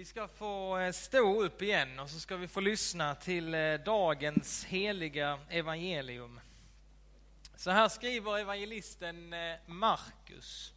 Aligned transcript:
Vi 0.00 0.06
ska 0.06 0.28
få 0.28 0.78
eh, 0.78 0.92
stå 0.92 1.42
upp 1.42 1.62
igen 1.62 1.98
och 1.98 2.10
så 2.10 2.20
ska 2.20 2.36
vi 2.36 2.48
få 2.48 2.60
lyssna 2.60 3.14
till 3.14 3.54
eh, 3.54 3.74
dagens 3.74 4.64
heliga 4.64 5.38
evangelium. 5.48 6.40
Så 7.56 7.70
här 7.70 7.88
skriver 7.88 8.38
evangelisten 8.38 9.32
eh, 9.32 9.56
Markus. 9.66 10.72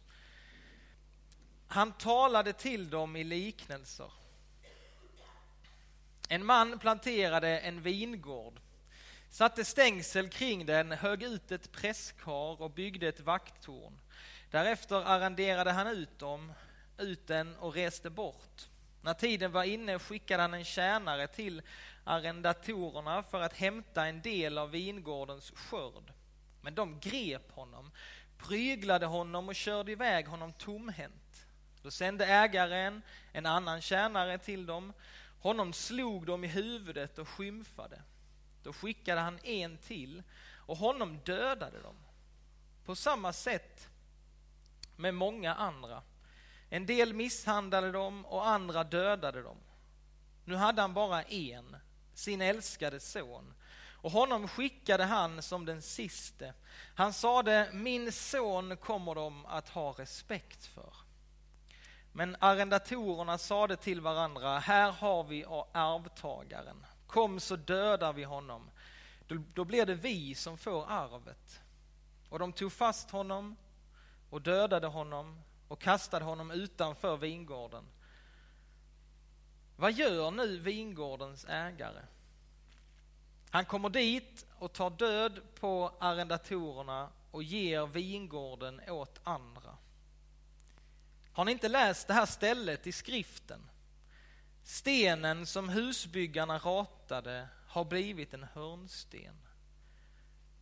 Han 1.68 1.92
talade 1.92 2.52
till 2.52 2.90
dem 2.90 3.16
i 3.16 3.24
liknelser. 3.24 4.12
En 6.28 6.44
man 6.44 6.78
planterade 6.78 7.58
en 7.58 7.82
vingård, 7.82 8.60
satte 9.30 9.64
stängsel 9.64 10.28
kring 10.28 10.66
den, 10.66 10.92
högg 10.92 11.22
ut 11.22 11.52
ett 11.52 11.72
presskar 11.72 12.62
och 12.62 12.70
byggde 12.70 13.08
ett 13.08 13.20
vakttorn. 13.20 13.98
Därefter 14.50 14.96
arrenderade 14.96 15.70
han 15.70 15.86
ut 15.86 16.18
dem, 16.18 16.52
ut 16.98 17.26
den 17.26 17.56
och 17.56 17.74
reste 17.74 18.10
bort. 18.10 18.68
När 19.04 19.14
tiden 19.14 19.52
var 19.52 19.64
inne 19.64 19.98
skickade 19.98 20.42
han 20.42 20.54
en 20.54 20.64
tjänare 20.64 21.26
till 21.26 21.62
arrendatorerna 22.04 23.22
för 23.22 23.40
att 23.40 23.52
hämta 23.52 24.06
en 24.06 24.22
del 24.22 24.58
av 24.58 24.70
vingårdens 24.70 25.50
skörd. 25.50 26.12
Men 26.60 26.74
de 26.74 27.00
grep 27.00 27.52
honom, 27.52 27.90
pryglade 28.38 29.06
honom 29.06 29.48
och 29.48 29.54
körde 29.54 29.92
iväg 29.92 30.26
honom 30.26 30.52
tomhänt. 30.52 31.46
Då 31.82 31.90
sände 31.90 32.26
ägaren 32.26 33.02
en 33.32 33.46
annan 33.46 33.80
tjänare 33.80 34.38
till 34.38 34.66
dem. 34.66 34.92
Honom 35.40 35.72
slog 35.72 36.26
de 36.26 36.44
i 36.44 36.48
huvudet 36.48 37.18
och 37.18 37.28
skymfade. 37.28 38.02
Då 38.62 38.72
skickade 38.72 39.20
han 39.20 39.38
en 39.42 39.76
till 39.76 40.22
och 40.66 40.76
honom 40.76 41.18
dödade 41.24 41.82
de. 41.82 41.94
På 42.84 42.96
samma 42.96 43.32
sätt 43.32 43.88
med 44.96 45.14
många 45.14 45.54
andra. 45.54 46.02
En 46.74 46.86
del 46.86 47.14
misshandlade 47.14 47.92
dem 47.92 48.26
och 48.26 48.48
andra 48.48 48.84
dödade 48.84 49.42
dem. 49.42 49.56
Nu 50.44 50.54
hade 50.54 50.82
han 50.82 50.94
bara 50.94 51.22
en, 51.22 51.76
sin 52.14 52.42
älskade 52.42 53.00
son, 53.00 53.54
och 54.02 54.10
honom 54.10 54.48
skickade 54.48 55.04
han 55.04 55.42
som 55.42 55.64
den 55.64 55.82
siste. 55.82 56.54
Han 56.94 57.12
sade, 57.12 57.70
min 57.72 58.12
son 58.12 58.76
kommer 58.76 59.14
de 59.14 59.46
att 59.46 59.68
ha 59.68 59.92
respekt 59.92 60.66
för. 60.66 60.92
Men 62.12 62.36
arrendatorerna 62.40 63.38
sade 63.38 63.76
till 63.76 64.00
varandra, 64.00 64.58
här 64.58 64.92
har 64.92 65.24
vi 65.24 65.44
arvtagaren. 65.72 66.86
Kom 67.06 67.40
så 67.40 67.56
dödar 67.56 68.12
vi 68.12 68.24
honom. 68.24 68.70
Då, 69.26 69.42
då 69.54 69.64
blir 69.64 69.86
det 69.86 69.94
vi 69.94 70.34
som 70.34 70.58
får 70.58 70.90
arvet. 70.90 71.60
Och 72.28 72.38
de 72.38 72.52
tog 72.52 72.72
fast 72.72 73.10
honom 73.10 73.56
och 74.30 74.42
dödade 74.42 74.86
honom 74.86 75.42
och 75.68 75.80
kastade 75.80 76.24
honom 76.24 76.50
utanför 76.50 77.16
vingården. 77.16 77.84
Vad 79.76 79.92
gör 79.92 80.30
nu 80.30 80.58
vingårdens 80.58 81.44
ägare? 81.44 82.02
Han 83.50 83.64
kommer 83.64 83.88
dit 83.88 84.46
och 84.58 84.72
tar 84.72 84.90
död 84.90 85.40
på 85.60 85.92
arrendatorerna 86.00 87.10
och 87.30 87.42
ger 87.42 87.86
vingården 87.86 88.80
åt 88.88 89.20
andra. 89.24 89.76
Har 91.32 91.44
ni 91.44 91.52
inte 91.52 91.68
läst 91.68 92.06
det 92.06 92.14
här 92.14 92.26
stället 92.26 92.86
i 92.86 92.92
skriften? 92.92 93.70
Stenen 94.62 95.46
som 95.46 95.68
husbyggarna 95.68 96.58
ratade 96.58 97.48
har 97.66 97.84
blivit 97.84 98.34
en 98.34 98.46
hörnsten. 98.52 99.34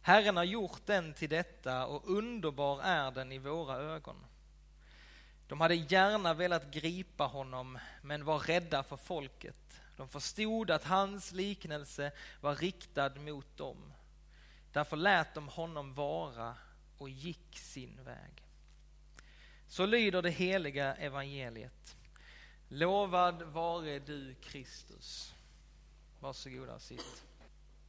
Herren 0.03 0.37
har 0.37 0.45
gjort 0.45 0.87
den 0.87 1.15
till 1.15 1.29
detta 1.29 1.87
och 1.87 2.11
underbar 2.11 2.83
är 2.83 3.11
den 3.11 3.33
i 3.33 3.39
våra 3.39 3.77
ögon. 3.77 4.17
De 5.53 5.61
hade 5.61 5.75
gärna 5.75 6.35
velat 6.35 6.71
gripa 6.71 7.25
honom, 7.25 7.79
men 8.03 8.25
var 8.25 8.39
rädda 8.39 8.83
för 8.83 8.97
folket. 8.97 9.81
De 9.97 10.09
förstod 10.09 10.71
att 10.71 10.85
hans 10.85 11.33
liknelse 11.33 12.13
var 12.41 12.57
riktad 12.57 13.15
mot 13.15 13.57
dem. 13.57 13.93
Därför 14.73 14.97
lät 14.97 15.35
de 15.35 15.49
honom 15.49 15.95
vara 15.95 16.55
och 16.99 17.09
gick 17.09 17.59
sin 17.59 18.05
väg. 18.05 18.47
Så 19.69 19.87
lyder 19.87 20.23
det 20.23 20.31
heliga 20.31 20.95
evangeliet. 20.95 21.97
Lovad 22.69 23.43
vare 23.43 23.99
du 23.99 24.35
Kristus. 24.35 25.35
Varsågoda 26.21 26.79
sitt. 26.79 27.25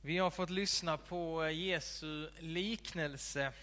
Vi 0.02 0.18
har 0.18 0.30
fått 0.30 0.50
lyssna 0.50 0.98
på 0.98 1.50
Jesu 1.50 2.30
liknelse 2.40 3.54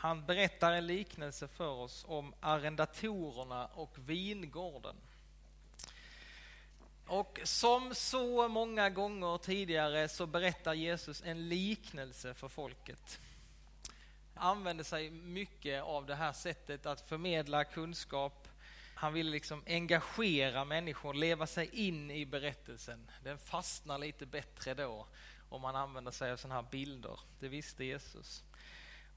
han 0.00 0.26
berättar 0.26 0.72
en 0.72 0.86
liknelse 0.86 1.48
för 1.48 1.68
oss 1.68 2.04
om 2.08 2.34
arrendatorerna 2.40 3.66
och 3.66 3.98
vingården. 3.98 4.96
Och 7.06 7.40
som 7.44 7.94
så 7.94 8.48
många 8.48 8.90
gånger 8.90 9.38
tidigare 9.38 10.08
så 10.08 10.26
berättar 10.26 10.74
Jesus 10.74 11.22
en 11.22 11.48
liknelse 11.48 12.34
för 12.34 12.48
folket. 12.48 13.20
Han 14.34 14.56
använder 14.56 14.84
sig 14.84 15.10
mycket 15.10 15.82
av 15.82 16.06
det 16.06 16.14
här 16.14 16.32
sättet 16.32 16.86
att 16.86 17.08
förmedla 17.08 17.64
kunskap. 17.64 18.48
Han 18.94 19.12
vill 19.12 19.30
liksom 19.30 19.62
engagera 19.66 20.64
människor, 20.64 21.14
leva 21.14 21.46
sig 21.46 21.70
in 21.72 22.10
i 22.10 22.26
berättelsen. 22.26 23.10
Den 23.24 23.38
fastnar 23.38 23.98
lite 23.98 24.26
bättre 24.26 24.74
då 24.74 25.06
om 25.48 25.62
man 25.62 25.76
använder 25.76 26.10
sig 26.10 26.32
av 26.32 26.36
sådana 26.36 26.54
här 26.54 26.70
bilder. 26.70 27.20
Det 27.40 27.48
visste 27.48 27.84
Jesus. 27.84 28.44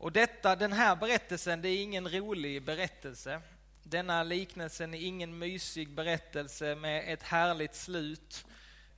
Och 0.02 0.12
detta, 0.12 0.56
den 0.56 0.74
här 0.74 0.96
berättelsen, 0.96 1.62
det 1.62 1.70
är 1.70 1.84
ingen 1.84 2.10
rolig 2.10 2.64
berättelse. 2.66 3.42
Denna 3.84 4.24
liknelsen 4.24 4.94
är 4.94 5.00
ingen 5.00 5.40
mysig 5.40 5.90
berättelse 5.90 6.76
med 6.76 7.14
ett 7.14 7.24
härligt 7.24 7.76
slut. 7.76 8.46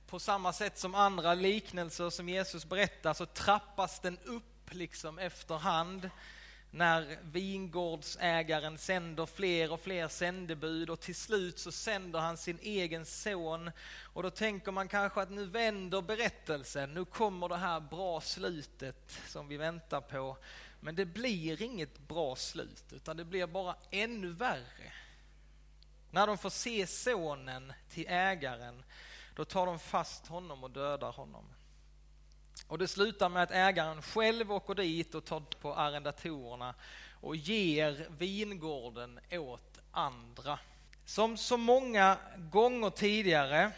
På 0.06 0.18
samma 0.18 0.52
sätt 0.52 0.78
som 0.78 0.94
andra 0.94 1.34
liknelser 1.34 2.10
som 2.10 2.28
Jesus 2.28 2.64
berättar 2.64 3.14
så 3.14 3.26
trappas 3.26 4.00
den 4.00 4.18
upp 4.24 4.70
liksom 4.74 5.18
efterhand 5.18 6.10
när 6.70 7.16
vingårdsägaren 7.22 8.78
sänder 8.78 9.26
fler 9.26 9.72
och 9.72 9.80
fler 9.80 10.08
sändebud 10.08 10.90
och 10.90 11.00
till 11.00 11.14
slut 11.14 11.58
så 11.58 11.72
sänder 11.72 12.18
han 12.18 12.36
sin 12.36 12.58
egen 12.62 13.06
son. 13.06 13.70
Och 14.02 14.22
då 14.22 14.30
tänker 14.30 14.72
man 14.72 14.88
kanske 14.88 15.20
att 15.20 15.30
nu 15.30 15.44
vänder 15.44 16.02
berättelsen, 16.02 16.94
nu 16.94 17.04
kommer 17.04 17.48
det 17.48 17.56
här 17.56 17.80
bra 17.80 18.20
slutet 18.20 19.18
som 19.28 19.48
vi 19.48 19.56
väntar 19.56 20.00
på. 20.00 20.36
Men 20.84 20.94
det 20.94 21.04
blir 21.04 21.62
inget 21.62 21.98
bra 21.98 22.36
slut, 22.36 22.84
utan 22.92 23.16
det 23.16 23.24
blir 23.24 23.46
bara 23.46 23.76
ännu 23.90 24.32
värre. 24.32 24.92
När 26.10 26.26
de 26.26 26.38
får 26.38 26.50
se 26.50 26.86
sonen 26.86 27.72
till 27.88 28.06
ägaren, 28.08 28.84
då 29.36 29.44
tar 29.44 29.66
de 29.66 29.78
fast 29.78 30.26
honom 30.26 30.64
och 30.64 30.70
dödar 30.70 31.12
honom. 31.12 31.44
Och 32.68 32.78
det 32.78 32.88
slutar 32.88 33.28
med 33.28 33.42
att 33.42 33.50
ägaren 33.50 34.02
själv 34.02 34.52
åker 34.52 34.74
dit 34.74 35.14
och 35.14 35.24
tar 35.24 35.40
på 35.40 35.74
arrendatorerna 35.74 36.74
och 37.20 37.36
ger 37.36 38.06
vingården 38.10 39.20
åt 39.30 39.78
andra. 39.90 40.58
Som 41.04 41.36
så 41.36 41.56
många 41.56 42.18
gånger 42.38 42.90
tidigare 42.90 43.72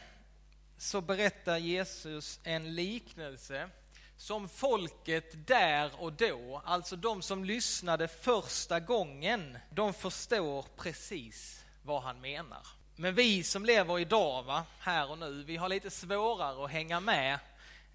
så 0.78 1.00
berättar 1.00 1.56
Jesus 1.56 2.41
en 2.43 2.75
liknelse 2.75 3.71
som 4.16 4.49
folket 4.49 5.47
där 5.47 5.91
och 5.99 6.12
då, 6.12 6.62
alltså 6.65 6.97
de 6.97 7.22
som 7.22 7.44
lyssnade 7.44 8.09
första 8.09 8.81
gången, 8.81 9.59
de 9.71 9.94
förstår 9.94 10.65
precis 10.77 11.65
vad 11.82 12.03
han 12.03 12.21
menar. 12.21 12.66
Men 12.97 13.15
vi 13.15 13.43
som 13.43 13.65
lever 13.65 13.99
idag, 13.99 14.43
va, 14.43 14.65
här 14.78 15.10
och 15.10 15.19
nu, 15.19 15.44
vi 15.44 15.56
har 15.56 15.69
lite 15.69 15.91
svårare 15.91 16.65
att 16.65 16.71
hänga 16.71 17.00
med 17.00 17.38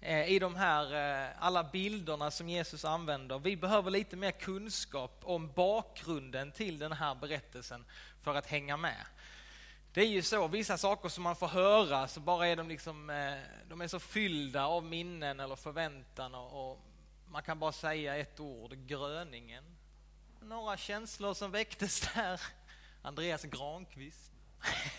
eh, 0.00 0.28
i 0.28 0.38
de 0.38 0.54
här 0.54 0.94
eh, 1.24 1.28
alla 1.38 1.64
bilderna 1.64 2.30
som 2.30 2.48
Jesus 2.48 2.84
använder. 2.84 3.38
Vi 3.38 3.56
behöver 3.56 3.90
lite 3.90 4.16
mer 4.16 4.30
kunskap 4.30 5.20
om 5.22 5.52
bakgrunden 5.52 6.52
till 6.52 6.78
den 6.78 6.92
här 6.92 7.14
berättelsen 7.14 7.84
för 8.22 8.34
att 8.34 8.46
hänga 8.46 8.76
med. 8.76 9.06
Det 9.94 10.00
är 10.00 10.06
ju 10.06 10.22
så, 10.22 10.48
vissa 10.48 10.78
saker 10.78 11.08
som 11.08 11.24
man 11.24 11.36
får 11.36 11.48
höra 11.48 12.08
så 12.08 12.20
bara 12.20 12.48
är 12.48 12.56
de 12.56 12.68
liksom, 12.68 13.10
eh, 13.10 13.34
de 13.68 13.80
är 13.80 13.88
så 13.88 14.00
fyllda 14.00 14.66
av 14.66 14.84
minnen 14.84 15.40
eller 15.40 15.56
förväntan 15.56 16.34
och, 16.34 16.70
och 16.70 16.80
man 17.26 17.42
kan 17.42 17.58
bara 17.58 17.72
säga 17.72 18.16
ett 18.16 18.40
ord, 18.40 18.76
gröningen. 18.86 19.64
Några 20.40 20.76
känslor 20.76 21.34
som 21.34 21.50
väcktes 21.50 22.00
där. 22.14 22.40
Andreas 23.02 23.42
Granqvist. 23.42 24.32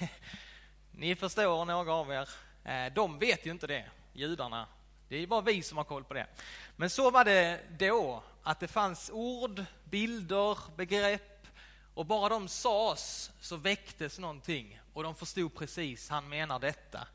Ni 0.92 1.16
förstår 1.16 1.66
några 1.66 1.94
av 1.94 2.12
er. 2.12 2.30
Eh, 2.64 2.94
de 2.94 3.20
vet 3.20 3.46
ju 3.46 3.52
inte 3.52 3.68
det, 3.68 3.90
judarna. 4.14 4.68
Det 5.10 5.18
är 5.18 5.28
bara 5.28 5.42
vi 5.42 5.62
som 5.62 5.78
har 5.78 5.86
koll 5.86 6.04
på 6.04 6.14
det. 6.14 6.28
Men 6.76 6.90
så 6.90 7.12
var 7.12 7.26
det 7.26 7.60
då, 7.80 8.24
att 8.44 8.60
det 8.60 8.68
fanns 8.68 9.10
ord, 9.14 9.66
bilder, 9.84 10.58
begrepp 10.76 11.48
och 11.94 12.06
bara 12.06 12.30
de 12.30 12.48
sades 12.48 13.32
så 13.40 13.56
väcktes 13.56 14.20
någonting 14.20 14.80
och 14.94 15.04
de 15.04 15.16
förstod 15.16 15.56
precis, 15.56 16.10
han 16.10 16.30
menar 16.30 16.60
detta. 16.60 17.08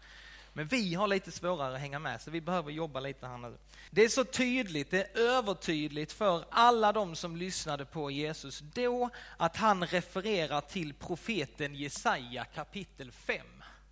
Men 0.52 0.66
vi 0.66 0.94
har 0.94 1.06
lite 1.06 1.32
svårare 1.32 1.74
att 1.74 1.80
hänga 1.80 1.98
med, 1.98 2.20
så 2.20 2.30
vi 2.30 2.40
behöver 2.40 2.70
jobba 2.70 3.00
lite 3.00 3.26
här 3.26 3.38
nu. 3.38 3.58
Det 3.90 4.04
är 4.04 4.08
så 4.08 4.24
tydligt, 4.24 4.90
det 4.90 5.02
är 5.02 5.20
övertydligt 5.20 6.12
för 6.12 6.44
alla 6.50 6.92
de 6.92 7.16
som 7.16 7.36
lyssnade 7.36 7.84
på 7.84 8.10
Jesus 8.10 8.58
då 8.74 9.10
att 9.36 9.56
han 9.56 9.86
refererar 9.86 10.60
till 10.60 10.94
profeten 10.94 11.74
Jesaja 11.74 12.44
kapitel 12.44 13.12
5. 13.12 13.46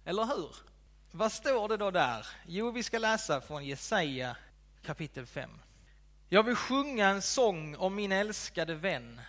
eller 0.04 0.24
hur? 0.24 0.56
Vad 1.10 1.32
står 1.32 1.68
det 1.68 1.76
då 1.76 1.90
där? 1.90 2.26
Jo, 2.46 2.70
vi 2.70 2.82
ska 2.82 2.98
läsa 2.98 3.40
från 3.40 3.64
Jesaja 3.64 4.36
kapitel 4.82 5.26
5. 5.26 5.50
Jag 6.28 6.42
vill 6.42 6.56
sjunga 6.56 7.08
en 7.08 7.22
sång 7.22 7.76
om 7.76 7.94
min 7.94 8.12
älskade 8.12 8.74
vän. 8.74 9.20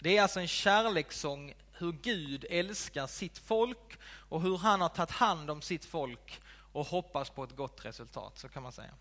Det 0.00 0.16
är 0.16 0.22
alltså 0.22 0.40
en 0.40 0.48
kärlekssång 0.48 1.54
hur 1.78 1.92
Gud 1.92 2.44
älskar 2.50 3.06
sitt 3.06 3.38
folk 3.38 3.98
och 4.28 4.42
hur 4.42 4.58
han 4.58 4.80
har 4.80 4.88
tagit 4.88 5.10
hand 5.10 5.50
om 5.50 5.62
sitt 5.62 5.84
folk 5.84 6.40
och 6.72 6.86
hoppas 6.86 7.30
på 7.30 7.44
ett 7.44 7.56
gott 7.56 7.84
resultat, 7.84 8.38
så 8.38 8.48
kan 8.48 8.62
man 8.62 8.72
säga. 8.72 8.94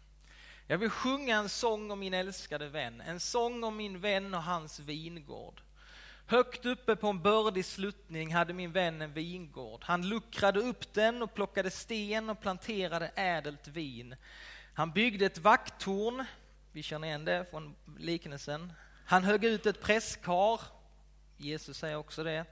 Jag 0.68 0.78
vill 0.78 0.90
sjunga 0.90 1.38
en 1.38 1.50
sång 1.50 1.92
om 1.92 2.00
min 2.00 2.14
älskade 2.14 2.70
vän, 2.70 3.02
en 3.02 3.20
sång 3.20 3.64
om 3.64 3.78
min 3.78 4.00
vän 4.00 4.34
och 4.34 4.44
hans 4.44 4.80
vingård. 4.80 5.62
Högt 6.26 6.66
uppe 6.66 6.96
på 6.96 7.08
en 7.08 7.22
bördig 7.22 7.66
sluttning 7.66 8.34
hade 8.34 8.54
min 8.54 8.72
vän 8.72 9.02
en 9.02 9.14
vingård. 9.14 9.84
Han 9.84 10.10
luckrade 10.10 10.60
upp 10.60 10.94
den 10.94 11.22
och 11.22 11.34
plockade 11.34 11.72
sten 11.72 12.30
och 12.30 12.42
planterade 12.42 13.12
ädelt 13.16 13.68
vin. 13.68 14.16
Han 14.74 14.92
byggde 14.92 15.26
ett 15.26 15.38
vakttorn, 15.38 16.26
vi 16.72 16.84
känner 16.84 17.08
igen 17.08 17.26
det 17.26 17.46
från 17.50 17.76
liknelsen. 17.98 18.74
Han 19.06 19.24
högg 19.24 19.44
ut 19.44 19.66
ett 19.66 19.82
presskar, 19.82 20.62
Jesus 21.38 21.78
säger 21.78 21.96
också 21.96 22.24
det. 22.24 22.46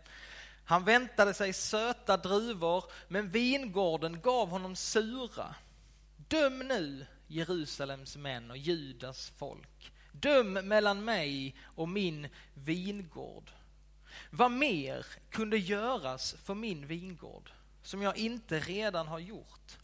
Han 0.65 0.83
väntade 0.83 1.33
sig 1.33 1.53
söta 1.53 2.17
druvor, 2.17 2.83
men 3.07 3.29
vingården 3.29 4.21
gav 4.21 4.49
honom 4.49 4.75
sura. 4.75 5.55
Döm 6.27 6.59
nu, 6.59 7.05
Jerusalems 7.27 8.17
män 8.17 8.51
och 8.51 8.57
Judas 8.57 9.31
folk. 9.37 9.91
Döm 10.11 10.53
mellan 10.53 11.05
mig 11.05 11.55
och 11.63 11.89
min 11.89 12.27
vingård. 12.53 13.51
Vad 14.29 14.51
mer 14.51 15.05
kunde 15.29 15.57
göras 15.57 16.35
för 16.43 16.53
min 16.53 16.87
vingård 16.87 17.51
som 17.83 18.01
jag 18.01 18.17
inte 18.17 18.59
redan 18.59 19.07
har 19.07 19.19
gjort? 19.19 19.77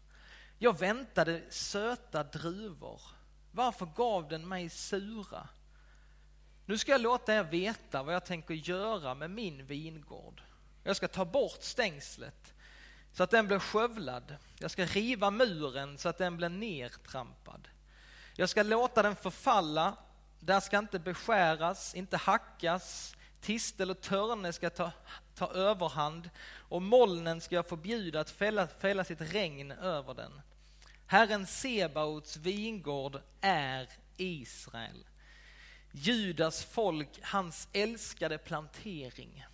Jag 0.57 0.79
väntade 0.79 1.41
söta 1.49 2.23
druvor. 2.23 3.01
Varför 3.51 3.85
gav 3.85 4.27
den 4.27 4.47
mig 4.47 4.69
sura? 4.69 5.49
Nu 6.69 6.77
ska 6.77 6.91
jag 6.91 7.01
låta 7.01 7.33
er 7.33 7.43
veta 7.43 8.03
vad 8.03 8.15
jag 8.15 8.25
tänker 8.25 8.53
göra 8.53 9.15
med 9.15 9.31
min 9.31 9.65
vingård. 9.65 10.41
Jag 10.83 10.95
ska 10.95 11.07
ta 11.07 11.25
bort 11.25 11.63
stängslet 11.63 12.53
så 13.13 13.23
att 13.23 13.29
den 13.29 13.47
blir 13.47 13.59
skövlad. 13.59 14.35
Jag 14.59 14.71
ska 14.71 14.85
riva 14.85 15.31
muren 15.31 15.97
så 15.97 16.09
att 16.09 16.17
den 16.17 16.37
blir 16.37 16.49
nertrampad. 16.49 17.67
Jag 18.35 18.49
ska 18.49 18.63
låta 18.63 19.03
den 19.03 19.15
förfalla. 19.15 19.97
Där 20.39 20.59
ska 20.59 20.77
inte 20.77 20.99
beskäras, 20.99 21.95
inte 21.95 22.17
hackas. 22.17 23.15
Tistel 23.41 23.91
och 23.91 24.01
törne 24.01 24.53
ska 24.53 24.69
ta, 24.69 24.91
ta 25.35 25.51
överhand 25.51 26.29
och 26.57 26.81
molnen 26.81 27.41
ska 27.41 27.55
jag 27.55 27.67
förbjuda 27.67 28.19
att 28.19 28.29
fälla, 28.29 28.67
fälla 28.67 29.03
sitt 29.03 29.21
regn 29.21 29.71
över 29.71 30.13
den. 30.13 30.41
Herren 31.05 31.47
Sebaots 31.47 32.37
vingård 32.37 33.21
är 33.41 33.89
Israel. 34.17 35.05
Judas 36.01 36.63
folk, 36.63 37.09
hans 37.21 37.67
älskade 37.73 38.37
plantering. 38.37 39.45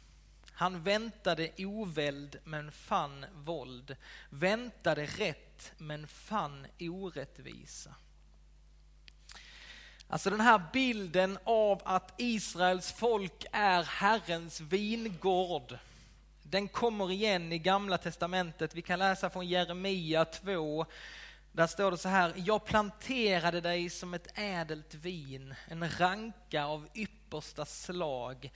Han 0.52 0.84
väntade 0.84 1.50
oväld 1.58 2.38
men 2.44 2.72
fann 2.72 3.26
våld, 3.34 3.96
väntade 4.30 5.06
rätt 5.06 5.72
men 5.78 6.08
fann 6.08 6.68
orättvisa. 6.80 7.96
Alltså 10.08 10.30
den 10.30 10.42
här 10.42 10.62
bilden 10.74 11.38
av 11.44 11.82
att 11.86 12.14
Israels 12.18 12.92
folk 12.92 13.46
är 13.52 13.84
Herrens 13.84 14.62
vingård, 14.62 15.78
den 16.44 16.68
kommer 16.68 17.12
igen 17.12 17.52
i 17.52 17.60
Gamla 17.60 17.98
Testamentet. 17.98 18.76
Vi 18.76 18.82
kan 18.82 19.00
läsa 19.00 19.30
från 19.30 19.48
Jeremia 19.48 20.26
2, 20.26 20.86
där 21.54 21.68
står 21.68 21.92
det 21.92 21.98
så 21.98 22.10
här, 22.10 22.34
jag 22.36 22.66
planterade 22.66 23.62
dig 23.62 23.90
som 23.90 24.14
ett 24.14 24.40
ädelt 24.40 24.96
vin, 24.96 25.56
en 25.68 25.90
ranka 25.90 26.66
av 26.66 26.88
yppersta 26.96 27.66
slag. 27.66 28.52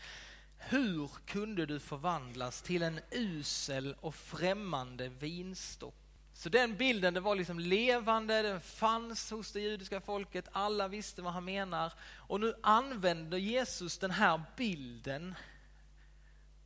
Hur 0.57 1.09
kunde 1.25 1.65
du 1.65 1.79
förvandlas 1.79 2.61
till 2.61 2.83
en 2.83 2.99
usel 3.11 3.95
och 4.01 4.15
främmande 4.15 5.09
vinstock? 5.09 5.95
Så 6.33 6.49
den 6.49 6.77
bilden 6.77 7.13
det 7.13 7.19
var 7.19 7.35
liksom 7.35 7.59
levande, 7.59 8.41
den 8.41 8.61
fanns 8.61 9.31
hos 9.31 9.51
det 9.51 9.59
judiska 9.59 10.01
folket, 10.01 10.45
alla 10.51 10.87
visste 10.87 11.21
vad 11.21 11.33
han 11.33 11.45
menar. 11.45 11.93
Och 12.15 12.39
nu 12.39 12.53
använder 12.63 13.37
Jesus 13.37 13.97
den 13.97 14.11
här 14.11 14.41
bilden 14.57 15.35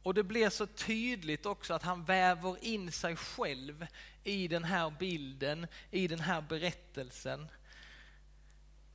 och 0.04 0.14
det 0.14 0.24
blir 0.24 0.50
så 0.50 0.68
tydligt 0.68 1.46
också 1.46 1.74
att 1.74 1.84
han 1.84 2.04
väver 2.04 2.64
in 2.64 2.92
sig 2.92 3.16
själv 3.16 3.88
i 4.24 4.48
den 4.48 4.64
här 4.64 4.94
bilden, 5.00 5.68
i 5.92 6.08
den 6.08 6.20
här 6.20 6.42
berättelsen. 6.42 7.48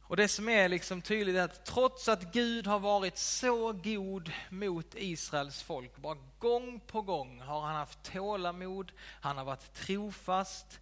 Och 0.09 0.17
det 0.17 0.29
som 0.29 0.49
är 0.49 0.69
liksom 0.69 1.03
tydligt 1.03 1.37
är 1.37 1.45
att 1.45 1.65
trots 1.65 2.09
att 2.09 2.33
Gud 2.33 2.67
har 2.67 2.79
varit 2.79 3.19
så 3.19 3.73
god 3.73 4.33
mot 4.51 4.95
Israels 4.95 5.63
folk, 5.63 5.97
bara 5.97 6.19
gång 6.39 6.81
på 6.81 7.03
gång 7.03 7.41
har 7.41 7.61
han 7.61 7.75
haft 7.75 8.03
tålamod, 8.03 8.93
han 9.21 9.37
har 9.37 9.45
varit 9.45 9.75
trofast, 9.75 10.81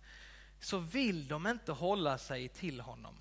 så 0.60 0.78
vill 0.78 1.28
de 1.28 1.46
inte 1.46 1.72
hålla 1.72 2.18
sig 2.18 2.48
till 2.48 2.80
honom. 2.80 3.14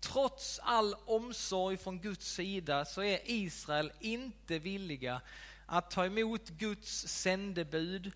Trots 0.00 0.60
all 0.62 0.94
omsorg 1.04 1.76
från 1.76 2.00
Guds 2.00 2.32
sida 2.32 2.84
så 2.84 3.02
är 3.02 3.20
Israel 3.24 3.92
inte 4.00 4.58
villiga 4.58 5.20
att 5.66 5.90
ta 5.90 6.06
emot 6.06 6.48
Guds 6.48 7.08
sändebud 7.08 8.12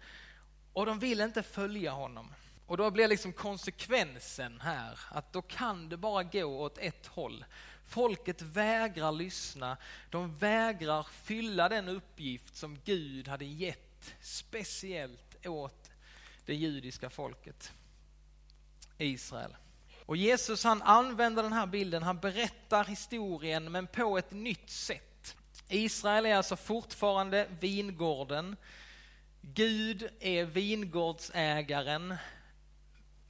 och 0.73 0.87
de 0.87 0.99
vill 0.99 1.21
inte 1.21 1.43
följa 1.43 1.91
honom. 1.91 2.35
Och 2.67 2.77
då 2.77 2.91
blir 2.91 3.09
liksom 3.09 3.33
konsekvensen 3.33 4.61
här 4.61 5.00
att 5.11 5.33
då 5.33 5.43
kan 5.43 5.89
det 5.89 5.97
bara 5.97 6.23
gå 6.23 6.45
åt 6.45 6.79
ett 6.79 7.06
håll. 7.06 7.45
Folket 7.85 8.43
vägrar 8.43 9.12
lyssna, 9.12 9.77
de 10.11 10.35
vägrar 10.35 11.03
fylla 11.03 11.69
den 11.69 11.89
uppgift 11.89 12.56
som 12.56 12.79
Gud 12.85 13.29
hade 13.29 13.45
gett 13.45 14.15
speciellt 14.21 15.47
åt 15.47 15.91
det 16.47 16.55
judiska 16.55 17.11
folket, 17.11 17.73
Israel. 18.99 19.56
Och 20.06 20.17
Jesus 20.17 20.65
han 20.65 20.83
använder 20.83 21.43
den 21.43 21.53
här 21.53 21.67
bilden, 21.67 22.03
han 22.03 22.19
berättar 22.19 22.85
historien 22.85 23.73
men 23.73 23.87
på 23.87 24.19
ett 24.19 24.33
nytt 24.33 24.71
sätt. 24.71 25.18
Israel 25.69 26.26
är 26.26 26.35
alltså 26.35 26.56
fortfarande 26.56 27.47
vingården. 27.61 28.56
Gud 29.41 30.09
är 30.20 30.44
vingårdsägaren 30.44 32.15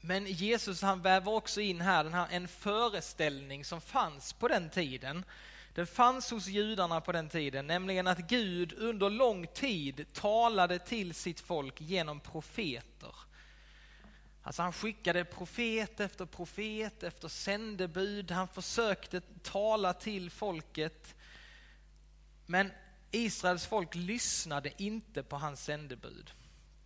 men 0.01 0.27
Jesus 0.27 0.83
han 0.83 1.03
väver 1.03 1.33
också 1.33 1.61
in 1.61 1.81
här, 1.81 2.05
den 2.05 2.15
här 2.15 2.27
en 2.31 2.49
föreställning 2.49 3.65
som 3.65 3.81
fanns 3.81 4.33
på 4.33 4.49
den 4.49 4.71
tiden. 4.71 5.25
Den 5.75 5.87
fanns 5.87 6.31
hos 6.31 6.47
judarna 6.47 7.01
på 7.01 7.13
den 7.13 7.29
tiden, 7.29 7.67
nämligen 7.67 8.07
att 8.07 8.19
Gud 8.19 8.73
under 8.73 9.11
lång 9.11 9.47
tid 9.47 10.07
talade 10.13 10.79
till 10.79 11.15
sitt 11.15 11.41
folk 11.41 11.81
genom 11.81 12.21
profeter. 12.21 13.15
Alltså 14.43 14.63
han 14.63 14.73
skickade 14.73 15.25
profet 15.25 16.01
efter 16.01 16.27
profet 16.27 17.03
efter 17.03 17.29
sändebud, 17.29 18.31
han 18.31 18.49
försökte 18.49 19.21
tala 19.43 19.93
till 19.93 20.31
folket. 20.31 21.15
Men 22.51 22.73
Israels 23.11 23.67
folk 23.67 23.95
lyssnade 23.95 24.83
inte 24.83 25.23
på 25.23 25.37
hans 25.37 25.65
sändebud. 25.65 26.31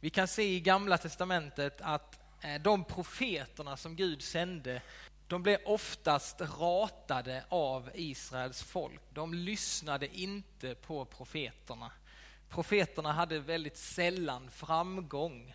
Vi 0.00 0.10
kan 0.10 0.28
se 0.28 0.42
i 0.42 0.60
Gamla 0.60 0.98
Testamentet 0.98 1.80
att 1.80 2.20
eh, 2.40 2.62
de 2.62 2.84
profeterna 2.84 3.76
som 3.76 3.96
Gud 3.96 4.22
sände, 4.22 4.82
de 5.26 5.42
blev 5.42 5.58
oftast 5.64 6.40
ratade 6.40 7.44
av 7.48 7.90
Israels 7.94 8.62
folk. 8.62 9.00
De 9.10 9.34
lyssnade 9.34 10.18
inte 10.18 10.74
på 10.74 11.04
profeterna. 11.04 11.92
Profeterna 12.48 13.12
hade 13.12 13.38
väldigt 13.38 13.76
sällan 13.76 14.50
framgång. 14.50 15.54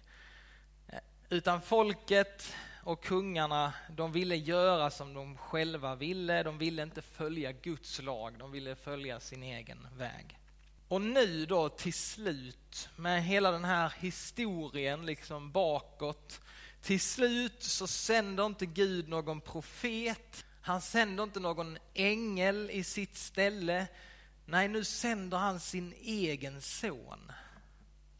Eh, 0.87 0.99
utan 1.29 1.61
folket 1.61 2.53
och 2.87 3.03
kungarna, 3.03 3.73
de 3.89 4.11
ville 4.11 4.35
göra 4.35 4.89
som 4.89 5.13
de 5.13 5.37
själva 5.37 5.95
ville. 5.95 6.43
De 6.43 6.57
ville 6.57 6.83
inte 6.83 7.01
följa 7.01 7.51
Guds 7.51 8.01
lag, 8.01 8.37
de 8.39 8.51
ville 8.51 8.75
följa 8.75 9.19
sin 9.19 9.43
egen 9.43 9.87
väg. 9.97 10.39
Och 10.87 11.01
nu 11.01 11.45
då 11.45 11.69
till 11.69 11.93
slut, 11.93 12.89
med 12.95 13.23
hela 13.23 13.51
den 13.51 13.65
här 13.65 13.93
historien 13.99 15.05
liksom 15.05 15.51
bakåt, 15.51 16.41
till 16.81 16.99
slut 16.99 17.63
så 17.63 17.87
sänder 17.87 18.45
inte 18.45 18.65
Gud 18.65 19.09
någon 19.09 19.41
profet, 19.41 20.45
han 20.61 20.81
sänder 20.81 21.23
inte 21.23 21.39
någon 21.39 21.77
ängel 21.93 22.69
i 22.73 22.83
sitt 22.83 23.17
ställe. 23.17 23.87
Nej, 24.45 24.67
nu 24.67 24.83
sänder 24.83 25.37
han 25.37 25.59
sin 25.59 25.93
egen 26.01 26.61
son. 26.61 27.31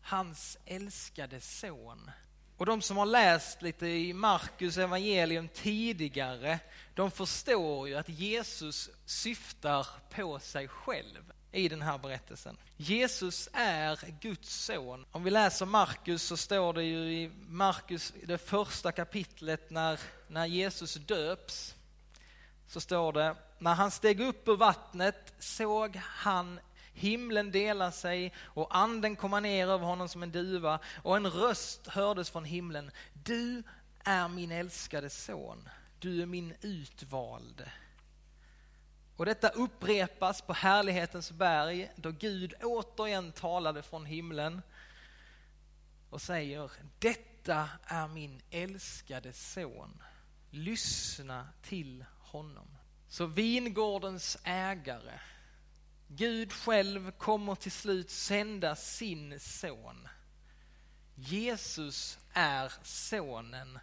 Hans 0.02 0.58
älskade 0.66 1.42
son. 1.42 2.12
Och 2.58 2.66
de 2.66 2.82
som 2.82 2.98
har 2.98 3.06
läst 3.06 3.62
lite 3.62 3.88
i 3.88 4.14
Markus 4.14 4.78
evangelium 4.78 5.48
tidigare, 5.48 6.60
de 6.94 7.12
förstår 7.12 7.88
ju 7.88 7.96
att 7.96 8.10
Jesus 8.10 8.90
syftar 9.06 9.88
på 10.10 10.40
sig 10.40 10.68
själv. 10.68 11.34
i 11.52 11.70
den 11.70 11.82
här 11.82 11.98
berättelsen. 11.98 12.58
Jesus 12.78 13.50
är 13.54 14.00
Guds 14.22 14.66
son. 14.66 15.06
Om 15.12 15.24
vi 15.24 15.32
läser 15.32 15.66
Markus 15.66 16.24
så 16.24 16.38
står 16.38 16.74
det 16.74 16.84
ju 16.84 17.12
i 17.12 17.32
Markus, 17.48 18.14
det 18.24 18.38
första 18.38 18.92
kapitlet 18.92 19.70
när, 19.70 20.00
när 20.28 20.46
Jesus 20.46 20.94
döps, 20.94 21.76
så 22.68 22.82
står 22.82 23.14
det, 23.14 23.36
när 23.60 23.74
han 23.74 23.92
steg 23.92 24.22
upp 24.22 24.48
ur 24.48 24.58
vattnet 24.58 25.34
såg 25.40 25.96
han 25.96 26.60
himlen 26.98 27.52
delar 27.52 27.92
sig 27.92 28.34
och 28.40 28.78
anden 28.78 29.16
kommer 29.16 29.42
ner 29.42 29.68
över 29.68 29.86
honom 29.86 30.10
som 30.10 30.24
en 30.24 30.32
duva 30.32 30.80
och 31.04 31.16
en 31.18 31.28
röst 31.28 31.88
hördes 31.88 32.30
från 32.30 32.46
himlen. 32.46 32.92
Du 33.14 33.64
är 34.04 34.28
min 34.28 34.52
älskade 34.52 35.10
son, 35.10 35.70
du 36.00 36.22
är 36.22 36.26
min 36.26 36.54
utvalde. 36.62 37.72
Och 39.18 39.26
detta 39.26 39.50
upprepas 39.50 40.42
på 40.42 40.54
härlighetens 40.54 41.32
berg 41.32 41.92
då 41.96 42.12
Gud 42.12 42.54
återigen 42.64 43.32
talade 43.32 43.84
från 43.84 44.06
himlen 44.06 44.62
och 46.10 46.22
säger 46.22 46.72
Detta 47.00 47.70
är 47.84 48.08
min 48.08 48.42
älskade 48.50 49.34
son. 49.34 50.04
Lyssna 50.50 51.48
till 51.62 52.06
honom. 52.20 52.68
Så 53.08 53.26
vingårdens 53.26 54.38
ägare, 54.44 55.20
Gud 56.08 56.54
själv 56.54 57.12
kommer 57.12 57.56
till 57.56 57.72
slut 57.72 58.10
sända 58.10 58.76
sin 58.76 59.40
son. 59.40 60.08
Jesus 61.16 62.20
är 62.34 62.74
sonen 62.84 63.80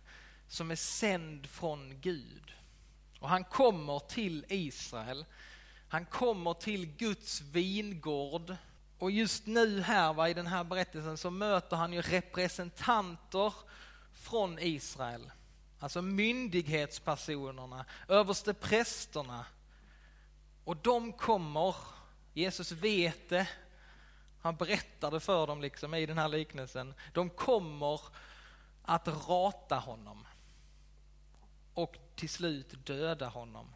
som 0.48 0.70
är 0.70 0.76
sänd 0.76 1.46
från 1.46 2.00
Gud. 2.00 2.52
Och 3.20 3.28
han 3.28 3.44
kommer 3.44 3.98
till 3.98 4.44
Israel. 4.48 5.24
Han 5.88 6.06
kommer 6.06 6.54
till 6.54 6.86
Guds 6.86 7.40
vingård. 7.40 8.56
Och 8.98 9.10
just 9.10 9.46
nu 9.46 9.80
här 9.80 10.12
va, 10.12 10.28
i 10.28 10.34
den 10.34 10.46
här 10.46 10.64
berättelsen 10.64 11.16
så 11.18 11.30
möter 11.30 11.76
han 11.76 11.92
ju 11.92 12.02
representanter 12.02 13.52
från 14.12 14.58
Israel. 14.58 15.30
Alltså 15.80 16.02
myndighetspersonerna, 16.02 17.84
översteprästerna. 18.08 19.46
Och 20.64 20.76
de 20.76 21.12
kommer, 21.12 21.76
Jesus 22.34 22.72
vet 22.72 23.28
det, 23.28 23.48
han 24.40 24.56
berättar 24.56 25.10
det 25.10 25.20
för 25.20 25.46
dem 25.46 25.60
liksom 25.60 25.94
i 25.94 26.06
den 26.06 26.18
här 26.18 26.28
liknelsen. 26.28 26.94
De 27.12 27.30
kommer 27.30 28.00
att 28.82 29.08
rata 29.28 29.76
honom 29.76 30.26
och 31.74 31.96
till 32.14 32.28
slut 32.28 32.86
döda 32.86 33.28
honom. 33.28 33.74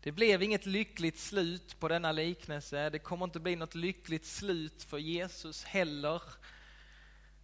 Det 0.00 0.12
blev 0.12 0.42
inget 0.42 0.66
lyckligt 0.66 1.18
slut 1.18 1.80
på 1.80 1.88
denna 1.88 2.12
liknelse. 2.12 2.90
Det 2.90 2.98
kommer 2.98 3.24
inte 3.24 3.40
bli 3.40 3.56
något 3.56 3.74
lyckligt 3.74 4.26
slut 4.26 4.82
för 4.82 4.98
Jesus 4.98 5.64
heller. 5.64 6.22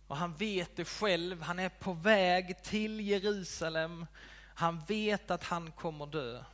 Och 0.07 0.17
han 0.17 0.35
vet 0.35 0.77
det 0.77 0.85
själv. 0.85 1.43
Han 1.43 1.59
är 1.59 1.69
på 1.69 1.93
väg 1.93 2.63
till 2.63 3.01
Jerusalem. 3.01 4.07
Han 4.55 4.81
vet 4.89 5.31
att 5.31 5.45
han 5.45 5.73
kommer 5.73 6.07
dö. 6.07 6.45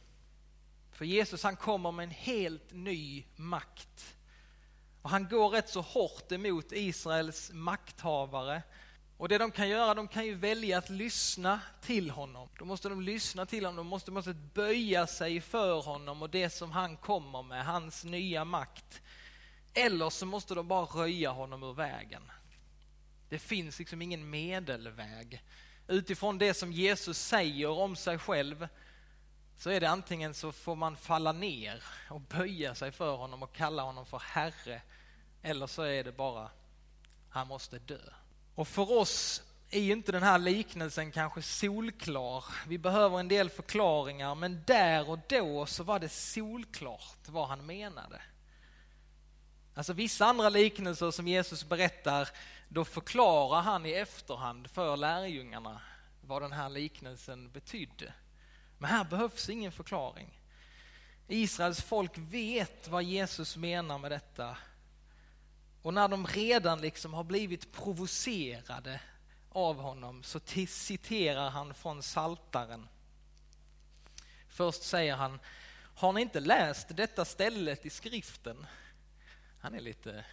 För 0.96 1.04
Jesus 1.04 1.42
han 1.42 1.56
kommer 1.56 1.92
med 1.92 2.04
en 2.04 2.10
helt 2.10 2.72
ny 2.72 3.24
makt. 3.36 4.16
Och 5.02 5.10
han 5.10 5.28
går 5.28 5.48
rätt 5.48 5.68
så 5.68 5.80
hårt 5.80 6.32
emot 6.32 6.72
Israels 6.72 7.50
makthavare. 7.52 8.62
Och 9.16 9.28
det 9.28 9.38
de 9.38 9.50
kan 9.50 9.68
göra, 9.68 9.94
de 9.94 10.08
kan 10.08 10.26
ju 10.26 10.34
välja 10.34 10.78
att 10.78 10.90
lyssna 10.90 11.60
till 11.82 12.10
honom. 12.10 12.48
Då 12.58 12.64
måste 12.64 12.88
de 12.88 13.02
lyssna 13.02 13.46
till 13.46 13.64
honom, 13.64 13.76
de 13.76 13.86
måste, 13.86 14.10
måste 14.10 14.34
böja 14.34 15.06
sig 15.06 15.40
för 15.40 15.82
honom 15.82 16.22
och 16.22 16.30
det 16.30 16.50
som 16.50 16.70
han 16.70 16.96
kommer 16.96 17.42
med, 17.42 17.66
hans 17.66 18.04
nya 18.04 18.44
makt. 18.44 19.02
Eller 19.74 20.10
så 20.10 20.26
måste 20.26 20.54
de 20.54 20.68
bara 20.68 20.84
röja 20.84 21.30
honom 21.30 21.62
ur 21.62 21.72
vägen. 21.72 22.22
Det 23.28 23.38
finns 23.38 23.78
liksom 23.78 24.02
ingen 24.02 24.30
medelväg. 24.30 25.42
Utifrån 25.88 26.38
det 26.38 26.54
som 26.54 26.72
Jesus 26.72 27.18
säger 27.18 27.68
om 27.68 27.96
sig 27.96 28.18
själv 28.18 28.68
så 29.58 29.70
är 29.70 29.80
det 29.80 29.88
antingen 29.88 30.34
så 30.34 30.52
får 30.52 30.76
man 30.76 30.96
falla 30.96 31.32
ner 31.32 31.82
och 32.10 32.20
böja 32.20 32.74
sig 32.74 32.92
för 32.92 33.16
honom 33.16 33.42
och 33.42 33.52
kalla 33.52 33.82
honom 33.82 34.06
för 34.06 34.18
Herre. 34.18 34.82
Eller 35.42 35.66
så 35.66 35.82
är 35.82 36.04
det 36.04 36.12
bara, 36.12 36.50
han 37.30 37.48
måste 37.48 37.78
dö. 37.78 38.00
Och 38.54 38.68
för 38.68 38.92
oss 38.92 39.42
är 39.70 39.80
ju 39.80 39.92
inte 39.92 40.12
den 40.12 40.22
här 40.22 40.38
liknelsen 40.38 41.12
kanske 41.12 41.42
solklar. 41.42 42.44
Vi 42.68 42.78
behöver 42.78 43.20
en 43.20 43.28
del 43.28 43.50
förklaringar, 43.50 44.34
men 44.34 44.62
där 44.66 45.10
och 45.10 45.18
då 45.28 45.66
så 45.66 45.84
var 45.84 45.98
det 45.98 46.08
solklart 46.08 47.28
vad 47.28 47.48
han 47.48 47.66
menade. 47.66 48.20
Alltså 49.74 49.92
vissa 49.92 50.26
andra 50.26 50.48
liknelser 50.48 51.10
som 51.10 51.28
Jesus 51.28 51.64
berättar, 51.64 52.28
då 52.68 52.84
förklarar 52.84 53.62
han 53.62 53.86
i 53.86 53.92
efterhand 53.92 54.70
för 54.70 54.96
lärjungarna 54.96 55.80
vad 56.20 56.42
den 56.42 56.52
här 56.52 56.68
liknelsen 56.68 57.50
betydde. 57.50 58.12
Men 58.78 58.90
här 58.90 59.04
behövs 59.04 59.48
ingen 59.48 59.72
förklaring. 59.72 60.40
Israels 61.28 61.82
folk 61.82 62.18
vet 62.18 62.88
vad 62.88 63.02
Jesus 63.02 63.56
menar 63.56 63.98
med 63.98 64.10
detta 64.10 64.56
och 65.82 65.94
när 65.94 66.08
de 66.08 66.26
redan 66.26 66.80
liksom 66.80 67.14
har 67.14 67.24
blivit 67.24 67.72
provocerade 67.72 69.00
av 69.48 69.76
honom 69.76 70.22
så 70.22 70.40
citerar 70.68 71.50
han 71.50 71.74
från 71.74 72.02
Saltaren. 72.02 72.88
Först 74.48 74.82
säger 74.82 75.16
han, 75.16 75.40
har 75.94 76.12
ni 76.12 76.20
inte 76.20 76.40
läst 76.40 76.96
detta 76.96 77.24
stället 77.24 77.86
i 77.86 77.90
skriften? 77.90 78.66
Han 79.60 79.74
är 79.74 79.80
lite, 79.80 80.24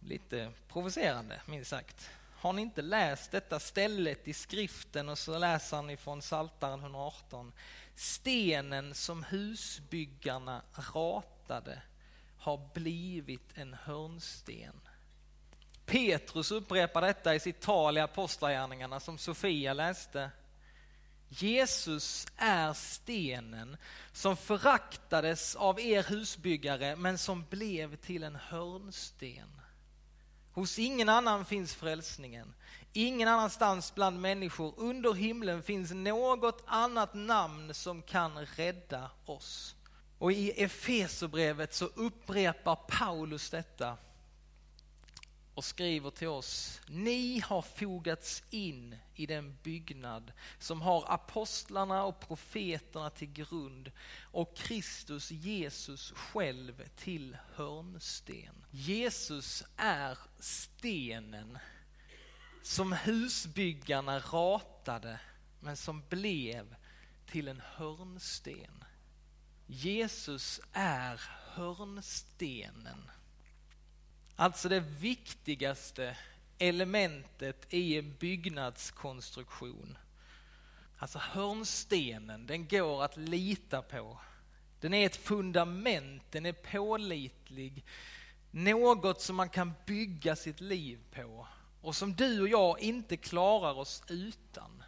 lite 0.00 0.52
provocerande, 0.68 1.40
minst 1.46 1.70
sagt. 1.70 2.10
Har 2.46 2.52
ni 2.52 2.62
inte 2.62 2.82
läst 2.82 3.30
detta 3.30 3.60
stället 3.60 4.28
i 4.28 4.32
skriften? 4.32 5.08
Och 5.08 5.18
så 5.18 5.38
läser 5.38 5.76
han 5.76 5.90
ifrån 5.90 6.22
Saltaren 6.22 6.80
118. 6.80 7.52
Stenen 7.94 8.94
som 8.94 9.24
husbyggarna 9.24 10.62
ratade 10.94 11.82
har 12.38 12.70
blivit 12.74 13.50
en 13.54 13.74
hörnsten. 13.74 14.80
Petrus 15.86 16.50
upprepar 16.50 17.02
detta 17.02 17.34
i 17.34 17.40
sitt 17.40 17.60
tal 17.60 17.98
i 17.98 18.00
Apostlagärningarna 18.00 19.00
som 19.00 19.18
Sofia 19.18 19.72
läste. 19.72 20.30
Jesus 21.28 22.26
är 22.36 22.72
stenen 22.72 23.76
som 24.12 24.36
föraktades 24.36 25.56
av 25.56 25.80
er 25.80 26.02
husbyggare 26.02 26.96
men 26.96 27.18
som 27.18 27.44
blev 27.50 27.96
till 27.96 28.22
en 28.22 28.36
hörnsten. 28.36 29.55
Hos 30.56 30.78
ingen 30.78 31.08
annan 31.08 31.44
finns 31.44 31.74
frälsningen. 31.74 32.54
Ingen 32.92 33.28
annanstans 33.28 33.94
bland 33.94 34.20
människor 34.20 34.74
under 34.76 35.12
himlen 35.12 35.62
finns 35.62 35.92
något 35.92 36.62
annat 36.66 37.14
namn 37.14 37.74
som 37.74 38.02
kan 38.02 38.46
rädda 38.46 39.10
oss. 39.24 39.74
Och 40.18 40.32
i 40.32 40.62
Efeserbrevet 40.62 41.74
så 41.74 41.84
upprepar 41.84 42.76
Paulus 42.76 43.50
detta 43.50 43.96
och 45.56 45.64
skriver 45.64 46.10
till 46.10 46.28
oss. 46.28 46.80
Ni 46.88 47.40
har 47.40 47.62
fogats 47.62 48.42
in 48.50 48.96
i 49.14 49.26
den 49.26 49.56
byggnad 49.62 50.32
som 50.58 50.82
har 50.82 51.04
apostlarna 51.12 52.04
och 52.04 52.20
profeterna 52.20 53.10
till 53.10 53.32
grund 53.32 53.92
och 54.20 54.56
Kristus 54.56 55.30
Jesus 55.30 56.12
själv 56.12 56.88
till 56.96 57.36
hörnsten. 57.54 58.64
Jesus 58.70 59.64
är 59.76 60.18
stenen 60.38 61.58
som 62.62 62.92
husbyggarna 62.92 64.18
ratade 64.18 65.20
men 65.60 65.76
som 65.76 66.02
blev 66.08 66.76
till 67.26 67.48
en 67.48 67.62
hörnsten. 67.64 68.84
Jesus 69.66 70.60
är 70.72 71.20
hörnstenen. 71.54 73.10
Alltså 74.36 74.68
det 74.68 74.80
viktigaste 74.80 76.16
elementet 76.58 77.66
i 77.70 77.98
en 77.98 78.16
byggnadskonstruktion. 78.16 79.98
Alltså 80.98 81.18
hörnstenen, 81.18 82.46
den 82.46 82.68
går 82.68 83.04
att 83.04 83.16
lita 83.16 83.82
på. 83.82 84.18
Den 84.80 84.94
är 84.94 85.06
ett 85.06 85.16
fundament, 85.16 86.22
den 86.30 86.46
är 86.46 86.52
pålitlig. 86.52 87.84
Något 88.50 89.20
som 89.20 89.36
man 89.36 89.48
kan 89.48 89.72
bygga 89.86 90.36
sitt 90.36 90.60
liv 90.60 90.98
på 91.10 91.46
och 91.80 91.96
som 91.96 92.14
du 92.14 92.40
och 92.40 92.48
jag 92.48 92.80
inte 92.80 93.16
klarar 93.16 93.78
oss 93.78 94.02
utan. 94.08 94.82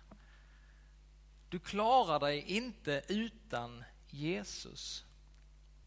Du 1.49 1.59
klarar 1.59 2.21
dig 2.21 2.41
inte 2.41 3.03
utan 3.09 3.85
Jesus. 4.09 5.05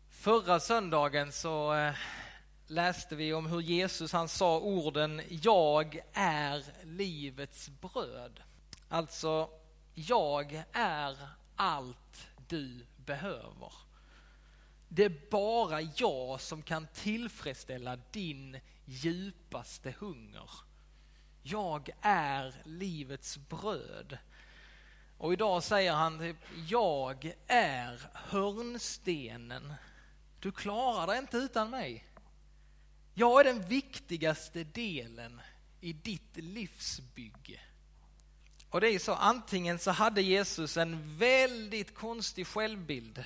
Förra 0.09 0.59
söndagen 0.59 1.31
så 1.31 1.73
eh, 1.73 1.93
läste 2.71 3.15
vi 3.15 3.33
om 3.33 3.45
hur 3.45 3.61
Jesus 3.61 4.13
han 4.13 4.27
sa 4.27 4.59
orden 4.59 5.21
Jag 5.29 6.01
är 6.13 6.63
livets 6.83 7.69
bröd. 7.69 8.41
Alltså, 8.89 9.49
jag 9.93 10.63
är 10.71 11.17
allt 11.55 12.27
du 12.47 12.85
behöver. 12.95 13.73
det 14.87 15.03
är 15.03 15.21
bara 15.31 15.81
jag 15.81 16.41
som 16.41 16.61
kan 16.61 16.87
tillfredsställa 16.93 17.97
din 18.11 18.59
djupaste 18.85 19.95
hunger. 19.99 20.49
Jag 21.43 21.89
är 22.01 22.55
livets 22.63 23.37
bröd. 23.37 24.17
Och 25.17 25.33
idag 25.33 25.63
säger 25.63 25.93
han 25.93 26.19
typ, 26.19 26.37
jag 26.69 27.33
är 27.47 28.01
hörnstenen. 28.13 29.73
Du 30.39 30.51
klarar 30.51 31.07
dig 31.07 31.17
inte 31.17 31.37
utan 31.37 31.69
mig. 31.69 32.10
Jag 33.13 33.39
är 33.39 33.43
den 33.43 33.61
viktigaste 33.61 34.63
delen 34.63 35.41
i 35.81 35.93
ditt 35.93 36.37
livsbygge. 36.37 37.59
Och 38.69 38.81
det 38.81 38.89
är 38.89 38.99
så, 38.99 39.13
antingen 39.13 39.79
så 39.79 39.91
hade 39.91 40.21
Jesus 40.21 40.77
en 40.77 41.17
väldigt 41.17 41.95
konstig 41.95 42.47
självbild. 42.47 43.23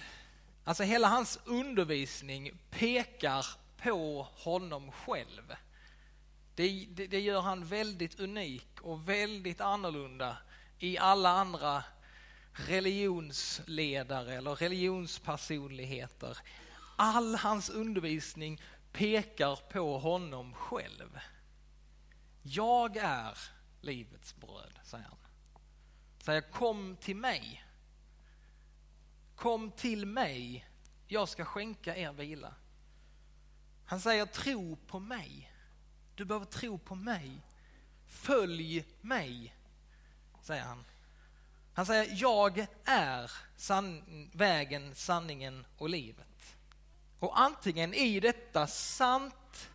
Alltså 0.64 0.84
hela 0.84 1.08
hans 1.08 1.40
undervisning 1.46 2.52
pekar 2.70 3.46
på 3.78 4.28
honom 4.36 4.92
själv. 4.92 5.56
Det, 6.56 6.88
det, 6.90 7.08
det, 7.08 7.20
gör 7.20 7.42
han 7.42 7.66
väldigt 7.66 8.20
unik 8.20 8.82
och 8.82 9.10
väldigt 9.10 9.62
annorlunda 9.62 10.38
i 10.80 10.98
alla 10.98 11.30
andra 11.30 11.84
religionsledare 12.54 14.34
eller 14.34 14.56
religionspersonligheter. 14.56 16.38
All 16.96 17.36
hans 17.36 17.70
undervisning 17.70 18.62
pekar 18.96 19.56
på 19.70 19.98
honom 19.98 20.54
själv. 20.54 21.20
Jag 22.42 22.98
är 22.98 23.38
livets 23.82 24.36
bröd, 24.36 24.80
säger 24.84 25.06
han. 25.06 25.18
Säger 26.20 26.42
kom 26.42 26.98
till 27.02 27.16
mig. 27.16 27.66
Kom 29.36 29.72
till 29.72 30.06
mig, 30.06 30.68
jag 31.08 31.30
ska 31.30 31.46
skänka 31.46 31.96
er 31.96 32.14
vila. 32.14 32.54
Han 33.86 34.02
säger 34.02 34.26
tro 34.26 34.76
på 34.76 35.00
mig. 35.00 35.52
Du 36.16 36.26
behöver 36.26 36.46
tro 36.46 36.78
på 36.78 36.96
mig. 36.96 37.42
Följ 38.08 38.86
mig, 39.02 39.56
säger 40.42 40.64
han. 40.64 40.86
Han 41.74 41.86
säger 41.86 42.22
jag 42.22 42.68
är 42.86 43.32
san 43.56 44.04
vägen, 44.34 44.96
sanningen 44.96 45.66
och 45.78 45.90
livet. 45.90 46.28
Och 47.20 47.40
antingen 47.40 47.94
är 47.94 48.22
detta 48.22 48.68
sant 48.68 49.70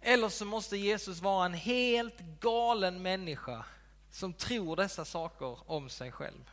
eller 0.00 0.28
så 0.28 0.44
måste 0.44 0.76
Jesus 0.76 1.20
vara 1.20 1.46
en 1.46 1.54
helt 1.54 2.18
galen 2.40 3.02
människa 3.02 3.64
som 4.10 4.32
tror 4.32 4.76
dessa 4.76 5.04
saker 5.04 5.70
om 5.70 5.88
sig 5.88 6.12
själv. 6.12 6.50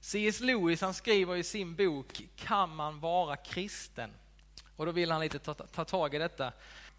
C.S. 0.00 0.40
Lewis 0.40 0.80
han 0.80 0.94
skriver 0.94 1.36
i 1.36 1.44
sin 1.44 1.76
bok 1.76 2.22
Kan 2.36 2.76
man 2.76 3.00
vara 3.00 3.36
kristen? 3.36 4.10
Och 4.76 4.86
då 4.86 4.92
vill 4.92 5.10
han 5.10 5.20
lite 5.20 5.38
ta, 5.38 5.54
ta 5.54 5.84
tag 5.84 6.14
i 6.14 6.18
detta. 6.18 6.52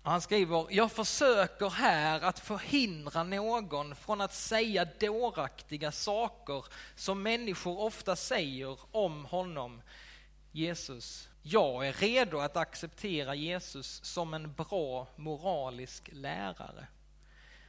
Han 0.04 0.22
skriver, 0.22 0.68
jag 0.70 0.92
försöker 0.92 1.70
här 1.70 2.22
att 2.22 2.40
förhindra 2.40 3.24
någon 3.24 3.96
från 3.96 4.22
att 4.22 4.34
säga 4.34 4.88
dåraktiga 5.00 5.92
saker 5.92 6.66
som 6.96 7.24
människor 7.24 7.80
ofta 7.80 8.16
säger 8.16 8.78
om 8.92 9.26
honom, 9.26 9.82
Jesus. 10.52 11.29
Jag 11.42 11.88
är 11.88 11.94
redo 11.94 12.38
att 12.38 12.58
acceptera 12.58 13.36
Jesus 13.36 14.06
som 14.06 14.34
en 14.34 14.54
bra 14.54 15.08
moralisk 15.16 16.10
lärare. 16.14 16.88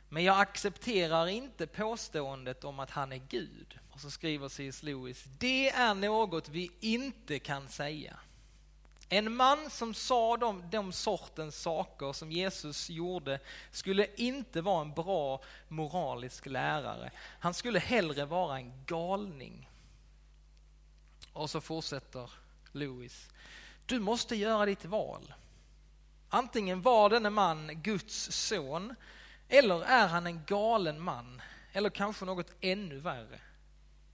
Men 0.08 0.24
jag 0.24 0.40
accepterar 0.40 1.26
inte 1.26 1.66
påståendet 1.66 2.64
om 2.64 2.80
att 2.80 2.90
han 2.90 3.12
är 3.12 3.22
Gud. 3.28 3.78
Och 3.90 4.00
så 4.00 4.10
skriver 4.10 4.48
C.S. 4.48 4.82
Lewis, 4.82 5.24
det 5.38 5.70
är 5.70 5.94
något 5.94 6.48
vi 6.48 6.70
inte 6.80 7.38
kan 7.38 7.68
säga. 7.68 8.16
En 9.08 9.36
man 9.36 9.70
som 9.70 9.94
sa 9.94 10.36
de, 10.36 10.64
de 10.70 10.92
sortens 10.92 11.60
saker 11.60 12.12
som 12.12 12.32
Jesus 12.32 12.90
gjorde 12.90 13.40
skulle 13.70 14.06
inte 14.16 14.60
vara 14.60 14.80
en 14.80 14.92
bra 14.92 15.42
moralisk 15.68 16.46
lärare. 16.46 17.10
Han 17.40 17.54
skulle 17.54 17.78
hellre 17.78 18.24
vara 18.24 18.56
en 18.56 18.84
galning. 18.86 19.70
Och 21.32 21.50
så 21.50 21.60
fortsätter 21.60 22.30
Lewis. 22.72 23.28
Du 23.86 24.00
måste 24.00 24.36
göra 24.36 24.66
ditt 24.66 24.84
val. 24.84 25.34
Antingen 26.28 26.82
var 26.82 27.10
denne 27.10 27.30
man 27.30 27.82
Guds 27.82 28.32
son 28.32 28.94
eller 29.48 29.82
är 29.82 30.08
han 30.08 30.26
en 30.26 30.44
galen 30.44 31.00
man 31.00 31.42
eller 31.72 31.90
kanske 31.90 32.24
något 32.24 32.52
ännu 32.60 32.98
värre. 32.98 33.40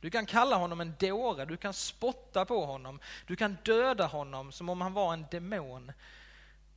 Du 0.01 0.11
kan 0.11 0.27
kalla 0.27 0.57
honom 0.57 0.81
en 0.81 0.95
dåre, 0.99 1.45
du 1.45 1.57
kan 1.57 1.75
spotta 1.75 2.45
på 2.45 2.67
honom, 2.67 3.01
du 3.27 3.37
kan 3.37 3.57
döda 3.65 4.07
honom 4.07 4.53
som 4.53 4.69
om 4.69 4.81
han 4.81 4.93
var 4.93 5.13
en 5.13 5.27
demon. 5.31 5.93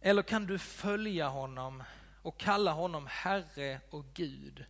Eller 0.02 0.22
kan 0.22 0.46
du 0.46 0.60
följa 0.60 1.28
honom 1.28 1.84
och 2.22 2.38
kalla 2.38 2.72
honom 2.72 3.08
Herre 3.10 3.82
och 3.90 4.06
Gud. 4.14 4.66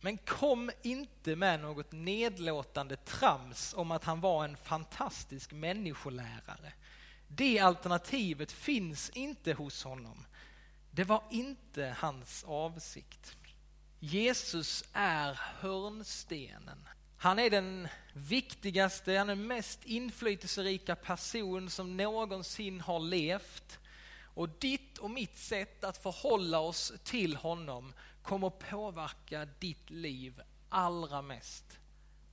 Men 0.00 0.18
kom 0.18 0.70
inte 0.82 1.36
med 1.36 1.60
något 1.60 1.92
nedlåtande 1.92 2.96
trams 2.96 3.74
om 3.74 3.90
att 3.90 4.04
han 4.04 4.20
var 4.20 4.44
en 4.44 4.56
fantastisk 4.56 5.52
människolärare. 5.52 6.72
Det 7.36 7.58
alternativet 7.58 8.52
finns 8.52 9.10
inte 9.10 9.52
hos 9.52 9.84
honom. 9.84 10.24
Det 10.90 11.04
var 11.04 11.22
inte 11.30 11.96
hans 11.98 12.44
avsikt. 12.44 13.36
Jesus 14.00 14.84
är 14.92 15.40
hörnstenen. 15.60 16.88
Han 17.16 17.38
är 17.38 17.50
den 17.50 17.88
viktigaste, 18.12 19.16
han 19.18 19.28
är 19.28 19.36
den 19.36 19.46
mest 19.46 19.84
inflytelserika 19.84 20.96
person 20.96 21.70
som 21.70 21.96
någonsin 21.96 22.80
har 22.80 23.00
levt. 23.00 23.78
Och 24.34 24.48
ditt 24.48 24.98
och 24.98 25.10
mitt 25.10 25.38
sätt 25.38 25.84
att 25.84 25.96
förhålla 25.96 26.58
oss 26.58 26.92
till 27.04 27.36
honom 27.36 27.92
kommer 28.22 28.50
påverka 28.50 29.48
ditt 29.58 29.90
liv 29.90 30.40
allra 30.68 31.22
mest. 31.22 31.78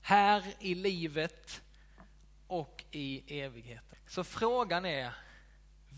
Här 0.01 0.53
i 0.59 0.75
livet 0.75 1.61
och 2.51 2.83
i 2.91 3.39
evigheten. 3.41 3.97
Så 4.07 4.23
frågan 4.23 4.85
är, 4.85 5.13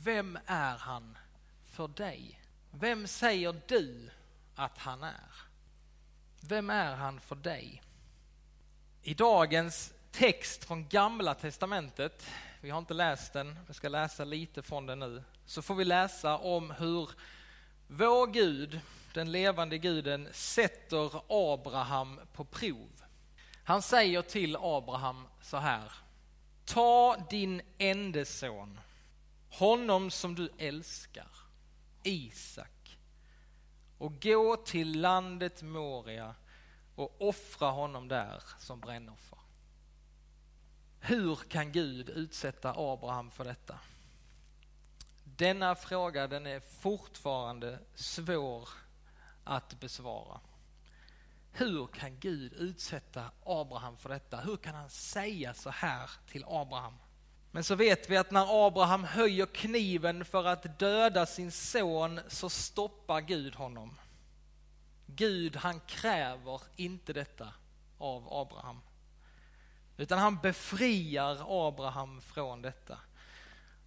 vem 0.04 0.40
är 0.46 0.78
han 0.78 1.18
för 1.66 1.88
dig? 1.88 2.42
Vem 2.72 3.08
säger 3.08 3.62
du 3.68 4.10
att 4.56 4.78
han 4.78 5.04
är? 5.04 5.32
Vem 6.42 6.70
är 6.70 6.96
han 6.96 7.20
för 7.20 7.36
dig? 7.36 7.82
I 9.02 9.14
dagens 9.14 9.94
text 10.12 10.64
från 10.64 10.88
Gamla 10.88 11.34
Testamentet, 11.34 12.28
vi 12.62 12.70
har 12.70 12.80
inte 12.80 12.94
läst 12.94 13.34
den, 13.34 13.60
vi 13.68 13.74
ska 13.74 13.90
läsa 13.90 14.24
lite 14.24 14.62
från 14.62 14.86
den 14.86 15.00
nu, 15.00 15.24
så 15.46 15.62
får 15.62 15.76
vi 15.76 15.86
läsa 15.86 16.38
om 16.38 16.72
hur 16.72 17.10
vår 17.88 18.28
Gud, 18.28 18.80
den 19.14 19.32
levande 19.32 19.78
guden, 19.78 20.30
sätter 20.32 21.22
Abraham 21.28 22.20
på 22.34 22.46
prov. 22.46 23.04
Han 23.64 23.82
säger 23.82 24.22
till 24.22 24.58
Abraham 24.60 25.28
så 25.42 25.58
här, 25.58 25.92
ta 26.66 27.18
din 27.30 27.62
enda 27.78 28.26
son, 28.26 28.80
honom 29.50 30.12
som 30.12 30.36
du 30.36 30.50
älskar, 30.58 31.28
Isak, 32.04 32.98
och 33.98 34.22
gå 34.22 34.56
till 34.56 35.02
landet 35.02 35.62
Moria 35.62 36.36
och 36.96 37.16
offra 37.20 37.70
honom 37.70 38.08
där 38.08 38.44
som 38.60 38.80
brännoffer. 38.80 39.40
Hur 41.00 41.36
kan 41.36 41.72
Gud 41.72 42.10
utsätta 42.10 42.74
Abraham 42.78 43.32
för 43.32 43.44
detta? 43.44 43.80
Denna 45.24 45.76
fråga 45.76 46.28
den 46.28 46.46
är 46.46 46.60
fortfarande 46.60 47.80
svår 47.96 48.70
att 49.44 49.80
besvara. 49.80 50.40
Hur 51.56 51.88
kan 51.88 52.20
Gud 52.20 52.54
utsätta 52.54 53.32
Abraham 53.46 53.98
för 53.98 54.10
detta? 54.10 54.38
Hur 54.38 54.58
kan 54.58 54.76
han 54.76 54.90
säga 54.90 55.54
så 55.54 55.70
här 55.70 56.10
till 56.28 56.46
Abraham? 56.48 56.94
Men 57.52 57.64
så 57.64 57.76
vet 57.76 58.10
vi 58.10 58.18
att 58.18 58.32
när 58.32 58.68
Abraham 58.68 59.04
höjer 59.04 59.46
kniven 59.46 60.26
för 60.26 60.46
att 60.46 60.80
döda 60.80 61.26
sin 61.26 61.52
son 61.52 62.20
så 62.28 62.50
stoppar 62.50 63.22
Gud 63.22 63.56
honom. 63.56 64.00
Gud 65.06 65.56
han 65.56 65.80
kräver 65.80 66.62
inte 66.76 67.14
detta 67.14 67.54
av 67.98 68.34
Abraham. 68.34 68.80
Utan 69.98 70.20
han 70.20 70.38
befriar 70.38 71.68
Abraham 71.68 72.22
från 72.22 72.62
detta. 72.62 72.98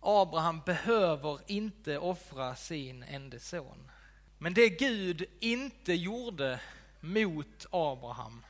Abraham 0.01 0.61
behöver 0.61 1.41
inte 1.47 1.99
offra 1.99 2.57
sin 2.57 3.03
enda 3.03 3.39
son. 3.39 3.91
Men 4.39 4.55
det 4.55 4.69
Gud 4.69 5.25
inte 5.41 5.93
gjorde 5.93 6.61
mot 7.01 7.67
Abraham, 7.71 8.45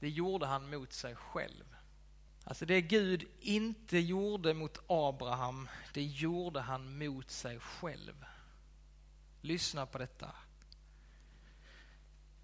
det 0.00 0.08
gjorde 0.08 0.46
han 0.46 0.70
mot 0.70 0.92
sig 0.92 1.16
själv. 1.16 1.76
Alltså 2.44 2.66
det 2.66 2.80
Gud 2.80 3.28
inte 3.40 3.98
gjorde 3.98 4.54
mot 4.54 4.78
Abraham, 4.86 5.68
det 5.94 6.02
gjorde 6.02 6.60
han 6.60 6.98
mot 6.98 7.30
sig 7.30 7.60
själv. 7.60 8.24
Lyssna 9.40 9.86
på 9.86 9.98
detta. 9.98 10.34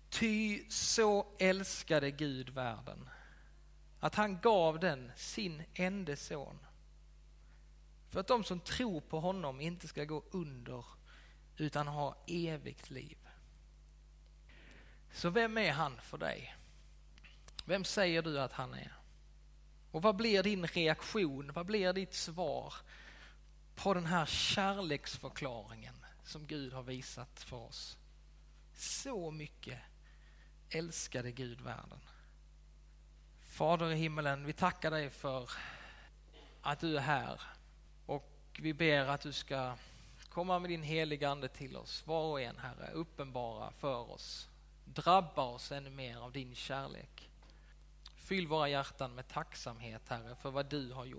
Ty 0.08 0.64
så 0.70 1.26
älskade 1.38 2.10
Gud 2.10 2.48
världen 2.48 3.08
att 4.00 4.14
han 4.14 4.40
gav 4.40 4.80
den 4.80 5.12
sin 5.16 5.62
enda 5.74 6.16
son 6.16 6.58
För 8.08 8.20
att 8.20 8.26
de 8.26 8.44
som 8.44 8.60
tror 8.60 9.00
på 9.00 9.20
honom 9.20 9.60
inte 9.60 9.88
ska 9.88 10.04
gå 10.04 10.24
under 10.30 10.84
utan 11.56 11.86
ha 11.86 12.24
evigt 12.26 12.90
liv. 12.90 13.25
Så 15.16 15.30
vem 15.30 15.58
är 15.58 15.72
han 15.72 16.00
för 16.00 16.18
dig? 16.18 16.56
Vem 17.64 17.84
säger 17.84 18.22
du 18.22 18.40
att 18.40 18.52
han 18.52 18.74
är? 18.74 18.92
Och 19.90 20.02
vad 20.02 20.16
blir 20.16 20.42
din 20.42 20.66
reaktion, 20.66 21.52
vad 21.52 21.66
blir 21.66 21.92
ditt 21.92 22.14
svar 22.14 22.74
på 23.74 23.94
den 23.94 24.06
här 24.06 24.26
kärleksförklaringen 24.26 25.94
som 26.24 26.46
Gud 26.46 26.72
har 26.72 26.82
visat 26.82 27.40
för 27.40 27.56
oss? 27.56 27.98
Så 28.74 29.30
mycket 29.30 29.78
älskade 30.70 31.32
Gud 31.32 31.60
världen. 31.60 32.00
Fader 33.48 33.92
i 33.92 33.96
himmelen, 33.96 34.46
vi 34.46 34.52
tackar 34.52 34.90
dig 34.90 35.10
för 35.10 35.50
att 36.62 36.80
du 36.80 36.96
är 36.96 37.02
här 37.02 37.40
och 38.06 38.58
vi 38.58 38.74
ber 38.74 39.06
att 39.06 39.20
du 39.20 39.32
ska 39.32 39.76
komma 40.28 40.58
med 40.58 40.70
din 40.70 40.82
heliga 40.82 41.30
Ande 41.30 41.48
till 41.48 41.76
oss, 41.76 42.06
var 42.06 42.24
och 42.24 42.40
en 42.40 42.58
Herre, 42.58 42.90
uppenbara 42.92 43.70
för 43.70 44.10
oss. 44.10 44.48
Drabba 44.94 45.42
oss 45.42 45.72
ännu 45.72 45.90
mer 45.90 46.16
av 46.16 46.32
din 46.32 46.54
kärlek. 46.54 47.30
Fyll 48.16 48.46
våra 48.46 48.68
hjärtan 48.68 49.14
med 49.14 49.28
tacksamhet 49.28 50.08
Herre 50.08 50.36
för 50.36 50.50
vad 50.50 50.66
du 50.66 50.92
har 50.92 51.04
gjort. 51.04 51.12